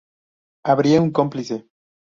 [0.65, 1.67] Habría un cómplice.